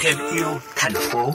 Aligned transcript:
Thêm 0.00 0.16
yêu 0.34 0.46
thành 0.76 0.92
phố. 0.92 1.32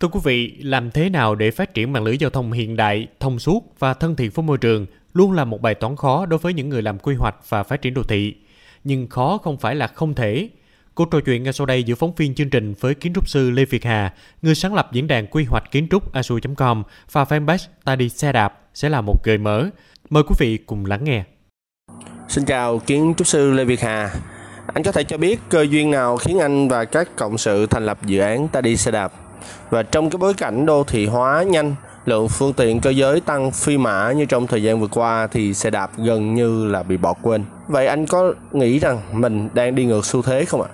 Thưa 0.00 0.08
quý 0.08 0.20
vị, 0.24 0.56
làm 0.60 0.90
thế 0.90 1.10
nào 1.10 1.34
để 1.34 1.50
phát 1.50 1.74
triển 1.74 1.92
mạng 1.92 2.04
lưới 2.04 2.18
giao 2.18 2.30
thông 2.30 2.52
hiện 2.52 2.76
đại, 2.76 3.06
thông 3.20 3.38
suốt 3.38 3.74
và 3.78 3.94
thân 3.94 4.16
thiện 4.16 4.30
với 4.30 4.42
môi 4.42 4.58
trường 4.58 4.86
luôn 5.14 5.32
là 5.32 5.44
một 5.44 5.62
bài 5.62 5.74
toán 5.74 5.96
khó 5.96 6.26
đối 6.26 6.38
với 6.38 6.54
những 6.54 6.68
người 6.68 6.82
làm 6.82 6.98
quy 6.98 7.14
hoạch 7.14 7.36
và 7.48 7.62
phát 7.62 7.82
triển 7.82 7.94
đô 7.94 8.02
thị. 8.02 8.34
Nhưng 8.84 9.08
khó 9.08 9.38
không 9.38 9.56
phải 9.56 9.74
là 9.74 9.86
không 9.86 10.14
thể. 10.14 10.48
Cuộc 10.94 11.10
trò 11.10 11.20
chuyện 11.20 11.42
ngay 11.42 11.52
sau 11.52 11.66
đây 11.66 11.82
giữa 11.82 11.94
phóng 11.94 12.14
viên 12.16 12.34
chương 12.34 12.50
trình 12.50 12.74
với 12.80 12.94
kiến 12.94 13.14
trúc 13.14 13.28
sư 13.28 13.50
Lê 13.50 13.64
Việt 13.64 13.84
Hà, 13.84 14.14
người 14.42 14.54
sáng 14.54 14.74
lập 14.74 14.92
diễn 14.92 15.06
đàn 15.06 15.26
quy 15.26 15.44
hoạch 15.44 15.70
kiến 15.70 15.88
trúc 15.90 16.12
asu.com 16.12 16.82
và 17.12 17.24
fanpage 17.24 17.66
Ta 17.84 17.96
đi 17.96 18.08
xe 18.08 18.32
đạp 18.32 18.67
sẽ 18.78 18.88
là 18.88 19.00
một 19.00 19.24
gợi 19.24 19.38
mở. 19.38 19.66
Mời 20.10 20.22
quý 20.22 20.34
vị 20.38 20.58
cùng 20.66 20.86
lắng 20.86 21.04
nghe. 21.04 21.24
Xin 22.28 22.44
chào 22.44 22.78
kiến 22.78 23.14
trúc 23.16 23.26
sư 23.26 23.50
Lê 23.50 23.64
Việt 23.64 23.80
Hà. 23.80 24.10
Anh 24.66 24.82
có 24.82 24.92
thể 24.92 25.04
cho 25.04 25.18
biết 25.18 25.40
cơ 25.48 25.66
duyên 25.70 25.90
nào 25.90 26.16
khiến 26.16 26.38
anh 26.38 26.68
và 26.68 26.84
các 26.84 27.16
cộng 27.16 27.38
sự 27.38 27.66
thành 27.66 27.86
lập 27.86 27.98
dự 28.06 28.18
án 28.18 28.48
Ta 28.48 28.60
đi 28.60 28.76
xe 28.76 28.90
đạp? 28.90 29.12
Và 29.70 29.82
trong 29.82 30.10
cái 30.10 30.18
bối 30.18 30.34
cảnh 30.34 30.66
đô 30.66 30.84
thị 30.84 31.06
hóa 31.06 31.42
nhanh, 31.42 31.74
lượng 32.04 32.28
phương 32.28 32.52
tiện 32.52 32.80
cơ 32.80 32.90
giới 32.90 33.20
tăng 33.20 33.50
phi 33.50 33.78
mã 33.78 34.12
như 34.12 34.24
trong 34.24 34.46
thời 34.46 34.62
gian 34.62 34.80
vừa 34.80 34.88
qua 34.88 35.26
thì 35.26 35.54
xe 35.54 35.70
đạp 35.70 35.90
gần 35.96 36.34
như 36.34 36.66
là 36.66 36.82
bị 36.82 36.96
bỏ 36.96 37.14
quên. 37.22 37.44
Vậy 37.68 37.86
anh 37.86 38.06
có 38.06 38.34
nghĩ 38.52 38.78
rằng 38.78 39.00
mình 39.12 39.48
đang 39.54 39.74
đi 39.74 39.84
ngược 39.84 40.06
xu 40.06 40.22
thế 40.22 40.44
không 40.44 40.62
ạ? 40.62 40.68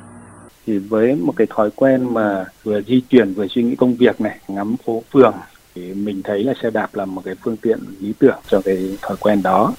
Thì 0.67 0.79
với 0.79 1.15
một 1.15 1.33
cái 1.37 1.47
thói 1.51 1.71
quen 1.77 2.15
mà 2.15 2.45
vừa 2.65 2.81
di 2.83 3.01
chuyển 3.01 3.35
vừa 3.35 3.47
suy 3.51 3.63
nghĩ 3.63 3.77
công 3.77 3.95
việc 3.95 4.21
này, 4.21 4.39
ngắm 4.49 4.77
phố 4.85 5.03
phường 5.13 5.35
mình 5.77 6.23
thấy 6.25 6.45
là 6.45 6.55
xe 6.63 6.71
đạp 6.71 6.95
là 6.95 7.05
một 7.05 7.23
cái 7.25 7.35
phương 7.43 7.57
tiện 7.57 7.79
lý 8.01 8.13
tưởng 8.19 8.39
cho 8.49 8.61
cái 8.61 8.99
thói 9.03 9.17
quen 9.21 9.43
đó. 9.43 9.75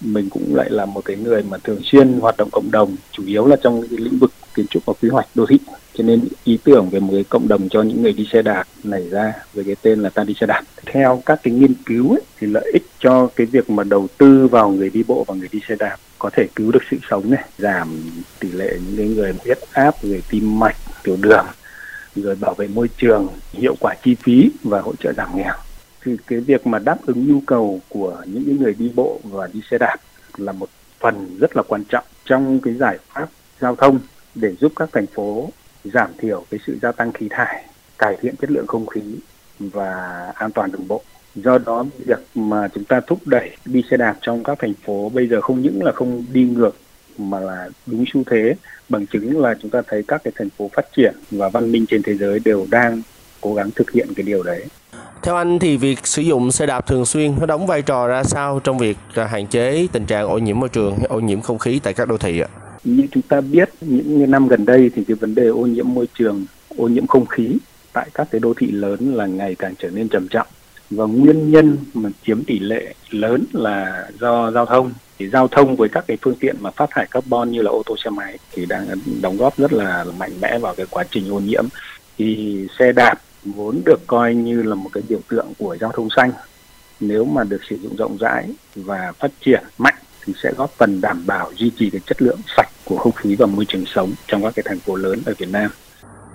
Mình 0.00 0.30
cũng 0.30 0.54
lại 0.54 0.70
là 0.70 0.86
một 0.86 1.04
cái 1.04 1.16
người 1.16 1.42
mà 1.42 1.58
thường 1.58 1.80
xuyên 1.84 2.20
hoạt 2.20 2.36
động 2.36 2.48
cộng 2.52 2.70
đồng 2.70 2.96
chủ 3.12 3.22
yếu 3.26 3.46
là 3.46 3.56
trong 3.62 3.82
cái 3.82 3.98
lĩnh 3.98 4.18
vực 4.18 4.32
kiến 4.54 4.66
trúc 4.66 4.84
và 4.86 4.92
quy 5.02 5.08
hoạch 5.08 5.26
đô 5.34 5.46
thị. 5.46 5.58
Cho 5.94 6.04
nên 6.04 6.20
ý 6.44 6.58
tưởng 6.64 6.90
về 6.90 7.00
một 7.00 7.12
cái 7.12 7.24
cộng 7.24 7.48
đồng 7.48 7.68
cho 7.68 7.82
những 7.82 8.02
người 8.02 8.12
đi 8.12 8.28
xe 8.32 8.42
đạp 8.42 8.64
nảy 8.84 9.08
ra 9.08 9.32
với 9.54 9.64
cái 9.64 9.76
tên 9.82 10.02
là 10.02 10.08
ta 10.08 10.24
đi 10.24 10.34
xe 10.40 10.46
đạp. 10.46 10.62
Theo 10.86 11.22
các 11.26 11.40
cái 11.42 11.54
nghiên 11.54 11.74
cứu 11.86 12.10
ấy, 12.10 12.20
thì 12.38 12.46
lợi 12.46 12.70
ích 12.72 12.86
cho 13.00 13.26
cái 13.36 13.46
việc 13.46 13.70
mà 13.70 13.84
đầu 13.84 14.08
tư 14.18 14.48
vào 14.48 14.70
người 14.70 14.90
đi 14.90 15.02
bộ 15.02 15.24
và 15.28 15.34
người 15.34 15.48
đi 15.52 15.60
xe 15.68 15.74
đạp 15.78 15.96
có 16.18 16.30
thể 16.32 16.46
cứu 16.56 16.72
được 16.72 16.82
sự 16.90 16.96
sống 17.10 17.30
này 17.30 17.44
giảm 17.58 18.00
tỷ 18.40 18.52
lệ 18.52 18.78
những 18.86 18.96
cái 18.96 19.06
người 19.06 19.34
huyết 19.44 19.58
áp 19.72 20.04
người 20.04 20.22
tim 20.30 20.58
mạch 20.58 20.76
tiểu 21.02 21.16
đường 21.20 21.46
rồi 22.22 22.34
bảo 22.40 22.54
vệ 22.54 22.68
môi 22.68 22.88
trường 22.96 23.28
hiệu 23.52 23.74
quả 23.80 23.94
chi 24.02 24.14
phí 24.14 24.50
và 24.62 24.80
hỗ 24.80 24.96
trợ 24.96 25.12
giảm 25.12 25.36
nghèo 25.36 25.54
thì 26.04 26.16
cái 26.26 26.40
việc 26.40 26.66
mà 26.66 26.78
đáp 26.78 26.98
ứng 27.06 27.28
nhu 27.28 27.40
cầu 27.46 27.80
của 27.88 28.22
những 28.26 28.56
người 28.60 28.74
đi 28.78 28.92
bộ 28.94 29.20
và 29.24 29.48
đi 29.52 29.60
xe 29.70 29.78
đạp 29.78 29.96
là 30.36 30.52
một 30.52 30.68
phần 31.00 31.36
rất 31.40 31.56
là 31.56 31.62
quan 31.68 31.84
trọng 31.84 32.04
trong 32.24 32.60
cái 32.60 32.74
giải 32.74 32.98
pháp 33.08 33.28
giao 33.60 33.76
thông 33.76 33.98
để 34.34 34.54
giúp 34.60 34.72
các 34.76 34.88
thành 34.92 35.06
phố 35.06 35.50
giảm 35.84 36.10
thiểu 36.18 36.44
cái 36.50 36.60
sự 36.66 36.78
gia 36.82 36.92
tăng 36.92 37.12
khí 37.12 37.28
thải, 37.30 37.64
cải 37.98 38.16
thiện 38.20 38.36
chất 38.36 38.50
lượng 38.50 38.66
không 38.66 38.86
khí 38.86 39.00
và 39.58 39.92
an 40.34 40.50
toàn 40.50 40.72
đường 40.72 40.88
bộ. 40.88 41.02
Do 41.34 41.58
đó 41.58 41.84
việc 42.06 42.18
mà 42.34 42.68
chúng 42.74 42.84
ta 42.84 43.00
thúc 43.06 43.18
đẩy 43.26 43.56
đi 43.64 43.82
xe 43.90 43.96
đạp 43.96 44.16
trong 44.20 44.44
các 44.44 44.58
thành 44.60 44.74
phố 44.74 45.10
bây 45.14 45.28
giờ 45.28 45.40
không 45.40 45.62
những 45.62 45.84
là 45.84 45.92
không 45.92 46.24
đi 46.32 46.44
ngược 46.44 46.76
mà 47.18 47.40
là 47.40 47.68
đúng 47.86 48.04
xu 48.12 48.22
thế 48.30 48.54
bằng 48.88 49.06
chứng 49.06 49.40
là 49.40 49.54
chúng 49.62 49.70
ta 49.70 49.82
thấy 49.86 50.02
các 50.08 50.20
cái 50.24 50.32
thành 50.36 50.50
phố 50.50 50.70
phát 50.74 50.86
triển 50.96 51.14
và 51.30 51.48
văn 51.48 51.72
minh 51.72 51.86
trên 51.86 52.02
thế 52.02 52.14
giới 52.14 52.38
đều 52.44 52.66
đang 52.70 53.02
cố 53.40 53.54
gắng 53.54 53.70
thực 53.70 53.90
hiện 53.90 54.08
cái 54.16 54.24
điều 54.26 54.42
đấy. 54.42 54.64
Theo 55.22 55.36
anh 55.36 55.58
thì 55.58 55.76
việc 55.76 56.06
sử 56.06 56.22
dụng 56.22 56.52
xe 56.52 56.66
đạp 56.66 56.86
thường 56.86 57.06
xuyên 57.06 57.34
nó 57.40 57.46
đóng 57.46 57.66
vai 57.66 57.82
trò 57.82 58.08
ra 58.08 58.22
sao 58.24 58.60
trong 58.64 58.78
việc 58.78 58.96
à, 59.14 59.24
hạn 59.24 59.46
chế 59.46 59.86
tình 59.92 60.06
trạng 60.06 60.26
ô 60.28 60.38
nhiễm 60.38 60.60
môi 60.60 60.68
trường, 60.68 60.98
ô 61.08 61.20
nhiễm 61.20 61.40
không 61.40 61.58
khí 61.58 61.80
tại 61.82 61.94
các 61.94 62.08
đô 62.08 62.18
thị 62.18 62.40
ạ? 62.40 62.48
Như 62.84 63.06
chúng 63.10 63.22
ta 63.22 63.40
biết 63.40 63.68
những 63.80 64.30
năm 64.30 64.48
gần 64.48 64.64
đây 64.64 64.90
thì 64.94 65.04
cái 65.04 65.14
vấn 65.14 65.34
đề 65.34 65.46
ô 65.46 65.66
nhiễm 65.66 65.94
môi 65.94 66.08
trường, 66.18 66.46
ô 66.76 66.88
nhiễm 66.88 67.06
không 67.06 67.26
khí 67.26 67.58
tại 67.92 68.08
các 68.14 68.28
cái 68.30 68.40
đô 68.40 68.54
thị 68.54 68.70
lớn 68.70 69.14
là 69.14 69.26
ngày 69.26 69.54
càng 69.58 69.74
trở 69.78 69.90
nên 69.90 70.08
trầm 70.08 70.28
trọng 70.28 70.46
và 70.90 71.04
nguyên 71.04 71.50
nhân 71.50 71.76
mà 71.94 72.10
chiếm 72.26 72.44
tỷ 72.44 72.58
lệ 72.58 72.94
lớn 73.10 73.44
là 73.52 74.08
do 74.20 74.50
giao 74.50 74.66
thông. 74.66 74.92
Thì 75.18 75.28
giao 75.28 75.48
thông 75.48 75.76
với 75.76 75.88
các 75.88 76.04
cái 76.08 76.18
phương 76.22 76.36
tiện 76.40 76.56
mà 76.60 76.70
phát 76.70 76.90
thải 76.90 77.06
carbon 77.10 77.50
như 77.50 77.62
là 77.62 77.70
ô 77.70 77.82
tô, 77.86 77.96
xe 78.04 78.10
máy 78.10 78.38
thì 78.52 78.66
đang 78.66 78.86
đóng 79.22 79.36
góp 79.36 79.58
rất 79.58 79.72
là 79.72 80.04
mạnh 80.18 80.32
mẽ 80.40 80.58
vào 80.58 80.74
cái 80.74 80.86
quá 80.90 81.04
trình 81.10 81.32
ô 81.32 81.40
nhiễm. 81.40 81.64
Thì 82.18 82.66
xe 82.78 82.92
đạp 82.92 83.14
vốn 83.44 83.80
được 83.86 84.06
coi 84.06 84.34
như 84.34 84.62
là 84.62 84.74
một 84.74 84.90
cái 84.92 85.02
biểu 85.08 85.20
tượng 85.28 85.46
của 85.58 85.76
giao 85.80 85.92
thông 85.92 86.08
xanh. 86.16 86.30
Nếu 87.00 87.24
mà 87.24 87.44
được 87.44 87.60
sử 87.70 87.76
dụng 87.76 87.96
rộng 87.96 88.16
rãi 88.20 88.48
và 88.74 89.12
phát 89.18 89.30
triển 89.40 89.62
mạnh 89.78 89.94
thì 90.24 90.32
sẽ 90.42 90.52
góp 90.56 90.70
phần 90.70 91.00
đảm 91.00 91.26
bảo 91.26 91.52
duy 91.56 91.70
trì 91.78 91.90
cái 91.90 92.00
chất 92.06 92.22
lượng 92.22 92.38
sạch 92.56 92.68
của 92.84 92.96
không 92.96 93.12
khí 93.12 93.34
và 93.34 93.46
môi 93.46 93.64
trường 93.64 93.84
sống 93.86 94.12
trong 94.26 94.42
các 94.42 94.52
cái 94.56 94.62
thành 94.68 94.78
phố 94.78 94.96
lớn 94.96 95.20
ở 95.26 95.34
Việt 95.38 95.48
Nam. 95.48 95.70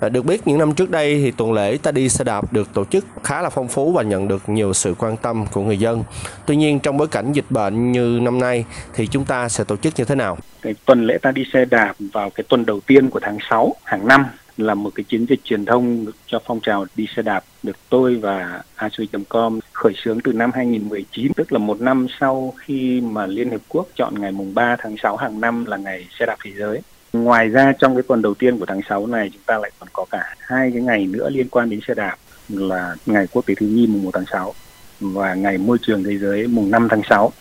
Được 0.09 0.25
biết, 0.25 0.47
những 0.47 0.58
năm 0.58 0.74
trước 0.74 0.90
đây 0.90 1.22
thì 1.22 1.31
tuần 1.31 1.53
lễ 1.53 1.78
ta 1.84 1.91
đi 1.91 2.09
xe 2.09 2.24
đạp 2.24 2.53
được 2.53 2.74
tổ 2.74 2.86
chức 2.86 3.06
khá 3.24 3.41
là 3.41 3.50
phong 3.50 3.68
phú 3.68 3.91
và 3.91 4.03
nhận 4.03 4.28
được 4.28 4.50
nhiều 4.50 4.74
sự 4.74 4.96
quan 4.97 5.18
tâm 5.18 5.46
của 5.52 5.62
người 5.62 5.78
dân. 5.78 6.03
Tuy 6.46 6.56
nhiên, 6.56 6.80
trong 6.80 6.97
bối 6.97 7.08
cảnh 7.08 7.34
dịch 7.34 7.46
bệnh 7.50 7.91
như 7.91 8.19
năm 8.22 8.40
nay 8.40 8.66
thì 8.94 9.08
chúng 9.08 9.25
ta 9.25 9.50
sẽ 9.50 9.63
tổ 9.63 9.75
chức 9.75 9.94
như 9.97 10.06
thế 10.06 10.16
nào? 10.16 10.38
Cái 10.62 10.74
tuần 10.86 11.06
lễ 11.06 11.18
ta 11.22 11.31
đi 11.31 11.44
xe 11.53 11.66
đạp 11.66 11.94
vào 12.00 12.30
cái 12.30 12.44
tuần 12.50 12.66
đầu 12.66 12.80
tiên 12.80 13.09
của 13.09 13.19
tháng 13.19 13.38
6 13.50 13.75
hàng 13.84 14.08
năm, 14.08 14.25
là 14.58 14.74
một 14.74 14.90
cái 14.96 15.03
chiến 15.03 15.25
dịch 15.30 15.40
truyền 15.44 15.66
thông 15.66 16.06
cho 16.25 16.40
phong 16.46 16.59
trào 16.59 16.86
đi 16.96 17.08
xe 17.16 17.22
đạp 17.22 17.44
được 17.63 17.75
tôi 17.90 18.16
và 18.16 18.62
asui.com 18.75 19.59
khởi 19.74 19.94
xướng 20.03 20.19
từ 20.24 20.34
năm 20.34 20.52
2019 20.53 21.34
tức 21.34 21.53
là 21.53 21.59
một 21.59 21.81
năm 21.81 22.08
sau 22.19 22.53
khi 22.58 23.02
mà 23.02 23.25
Liên 23.25 23.50
Hiệp 23.50 23.62
Quốc 23.69 23.88
chọn 23.96 24.22
ngày 24.22 24.31
mùng 24.31 24.53
3 24.53 24.75
tháng 24.80 24.96
6 25.03 25.18
hàng 25.18 25.42
năm 25.42 25.66
là 25.66 25.78
ngày 25.78 26.08
xe 26.19 26.25
đạp 26.25 26.38
thế 26.44 26.52
giới. 26.58 26.81
Ngoài 27.13 27.50
ra 27.50 27.74
trong 27.79 27.96
cái 27.96 28.03
tuần 28.07 28.22
đầu 28.22 28.34
tiên 28.34 28.59
của 28.59 28.66
tháng 28.66 28.81
6 28.90 29.07
này, 29.07 29.29
chúng 29.34 29.41
ta 29.46 29.57
lại 29.57 29.72
còn 29.79 29.90
có 29.94 30.06
cả 30.12 30.35
hai 30.40 30.72
cái 30.74 30.81
ngày 30.81 31.06
nữa 31.06 31.29
liên 31.29 31.50
quan 31.50 31.69
đến 31.69 31.79
xe 31.88 31.94
đạp 31.94 32.16
là 32.50 32.96
ngày 33.06 33.28
quốc 33.31 33.46
tế 33.46 33.56
thiếu 33.56 33.69
nhi 33.69 33.88
mùng 33.88 34.03
1 34.03 34.12
tháng 34.13 34.25
6 34.31 34.53
và 35.00 35.34
ngày 35.34 35.57
môi 35.57 35.78
trường 35.81 36.03
thế 36.03 36.18
giới 36.18 36.47
mùng 36.47 36.72
5 36.72 36.88
tháng 36.90 37.01
6. 37.09 37.31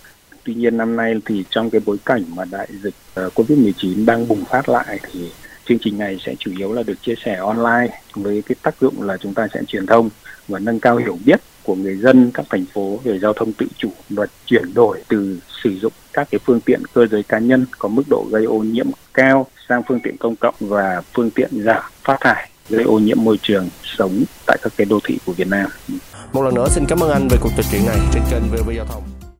Tuy 0.45 0.55
nhiên 0.55 0.77
năm 0.77 0.97
nay 0.97 1.15
thì 1.25 1.45
trong 1.51 1.71
cái 1.71 1.81
bối 1.87 1.97
cảnh 2.05 2.25
mà 2.37 2.45
đại 2.51 2.69
dịch 2.83 2.95
ờ, 3.15 3.31
Covid-19 3.35 4.07
đang 4.07 4.29
bùng 4.29 4.45
phát 4.45 4.69
lại 4.69 5.01
thì 5.13 5.33
chương 5.65 5.79
trình 5.79 5.99
này 5.99 6.19
sẽ 6.27 6.35
chủ 6.39 6.51
yếu 6.59 6.73
là 6.73 6.83
được 6.83 7.03
chia 7.03 7.15
sẻ 7.25 7.37
online 7.37 7.99
với 8.15 8.43
cái 8.47 8.57
tác 8.63 8.75
dụng 8.81 9.03
là 9.03 9.17
chúng 9.17 9.35
ta 9.35 9.49
sẽ 9.55 9.61
truyền 9.69 9.87
thông 9.87 10.11
và 10.49 10.59
nâng 10.59 10.81
cao 10.81 10.97
hiểu 10.97 11.19
biết 11.25 11.41
của 11.63 11.75
người 11.75 11.97
dân, 11.97 12.31
các 12.35 12.47
thành 12.51 12.65
phố 12.75 13.01
về 13.05 13.19
giao 13.19 13.33
thông 13.33 13.53
tự 13.53 13.67
chủ 13.77 13.89
và 14.11 14.27
chuyển 14.47 14.75
đổi 14.75 15.03
từ 15.09 15.39
sử 15.63 15.71
dụng 15.71 15.93
các 16.13 16.29
cái 16.31 16.39
phương 16.45 16.61
tiện 16.61 16.83
cơ 16.95 17.07
giới 17.07 17.23
cá 17.23 17.39
nhân 17.39 17.67
có 17.79 17.89
mức 17.89 18.03
độ 18.11 18.27
gây 18.31 18.45
ô 18.45 18.59
nhiễm 18.59 18.87
cao 19.15 19.47
sang 19.73 19.83
phương 19.89 20.01
tiện 20.01 20.17
công 20.17 20.37
cộng 20.37 20.55
và 20.61 21.03
phương 21.15 21.31
tiện 21.31 21.51
giảm 21.65 21.83
phát 22.03 22.17
thải 22.21 22.51
gây 22.69 22.85
ô 22.85 22.99
nhiễm 22.99 23.25
môi 23.25 23.39
trường 23.43 23.69
sống 23.83 24.25
tại 24.47 24.59
các 24.63 24.73
cái 24.77 24.85
đô 24.85 24.99
thị 25.05 25.19
của 25.27 25.33
Việt 25.33 25.49
Nam. 25.49 25.67
Một 26.33 26.43
lần 26.43 26.55
nữa, 26.55 26.67
xin 26.71 26.85
cảm 26.89 27.01
ơn 27.01 27.11
anh 27.11 27.29
về 27.31 27.37
cuộc 27.41 27.51
trò 27.57 27.63
chuyện 27.71 27.87
này 27.87 27.99
trên 28.13 28.23
kênh 28.31 28.43
VV 28.43 28.71
Giao 28.77 28.87
thông. 28.87 29.22